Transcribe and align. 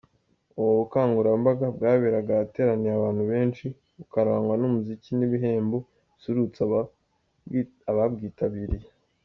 Ubu 0.59 0.71
bukangurambaga 0.79 1.65
bwaberaga 1.75 2.31
ahateraniye 2.35 2.93
abantu 2.95 3.23
benshi, 3.31 3.65
bukarangwa 3.97 4.53
n’umuziki 4.57 5.09
n’ibihembo 5.17 5.77
bisusurutsa 6.13 6.61
ababwitabiriye. 7.91 8.89